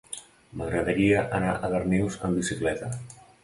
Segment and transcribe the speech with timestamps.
[0.61, 2.95] M'agradaria anar a Darnius amb bicicleta.